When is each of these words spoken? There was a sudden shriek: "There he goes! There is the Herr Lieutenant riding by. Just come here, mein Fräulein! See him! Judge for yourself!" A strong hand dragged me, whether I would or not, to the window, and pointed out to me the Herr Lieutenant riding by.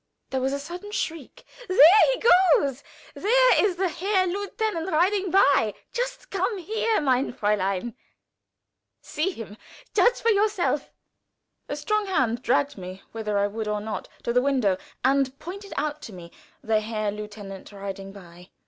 There 0.31 0.41
was 0.41 0.51
a 0.51 0.57
sudden 0.57 0.91
shriek: 0.91 1.45
"There 1.69 1.77
he 2.11 2.19
goes! 2.19 2.83
There 3.13 3.63
is 3.63 3.75
the 3.75 3.87
Herr 3.87 4.25
Lieutenant 4.25 4.89
riding 4.91 5.29
by. 5.29 5.75
Just 5.93 6.31
come 6.31 6.57
here, 6.57 6.99
mein 6.99 7.31
Fräulein! 7.31 7.93
See 8.99 9.29
him! 9.29 9.57
Judge 9.93 10.19
for 10.19 10.31
yourself!" 10.31 10.89
A 11.69 11.75
strong 11.75 12.07
hand 12.07 12.41
dragged 12.41 12.79
me, 12.79 13.03
whether 13.11 13.37
I 13.37 13.45
would 13.45 13.67
or 13.67 13.79
not, 13.79 14.09
to 14.23 14.33
the 14.33 14.41
window, 14.41 14.79
and 15.03 15.37
pointed 15.37 15.71
out 15.77 16.01
to 16.01 16.13
me 16.13 16.31
the 16.63 16.79
Herr 16.81 17.11
Lieutenant 17.11 17.71
riding 17.71 18.11
by. 18.11 18.49